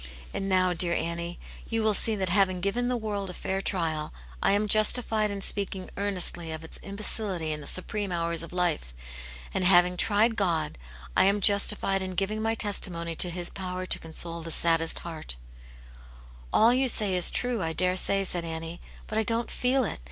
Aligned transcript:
And 0.33 0.49
now, 0.49 0.73
dear 0.73 0.95
Annie, 0.95 1.37
you 1.69 1.83
will 1.83 1.93
see 1.93 2.15
that 2.15 2.29
having 2.29 2.59
given 2.59 2.87
the 2.87 2.97
world 2.97 3.29
a 3.29 3.35
fair 3.35 3.61
trial, 3.61 4.11
I 4.41 4.53
am 4.53 4.67
justified 4.67 5.29
in 5.29 5.41
speaking 5.41 5.91
earnestly 5.95 6.51
of 6.51 6.63
its 6.63 6.79
imbecility 6.81 7.51
in 7.51 7.61
the 7.61 7.67
supreme 7.67 8.11
hours 8.11 8.41
of 8.41 8.51
life; 8.51 8.95
and 9.53 9.63
having 9.63 9.97
tried 9.97 10.35
God, 10.35 10.79
I 11.15 11.25
am 11.25 11.39
justified 11.39 12.01
in 12.01 12.15
giving 12.15 12.41
my 12.41 12.55
testimony 12.55 13.13
to 13.17 13.29
His 13.29 13.51
power 13.51 13.85
to 13.85 13.99
console 13.99 14.41
the 14.41 14.49
saddest 14.49 15.03
heart/' 15.03 15.35
"All 16.51 16.73
you 16.73 16.87
say 16.87 17.15
is 17.15 17.29
true, 17.29 17.61
I 17.61 17.71
daresay," 17.71 18.23
said 18.23 18.43
Annie. 18.43 18.81
"But 19.05 19.19
I 19.19 19.23
don't 19.23 19.51
feel 19.51 19.83
it. 19.83 19.99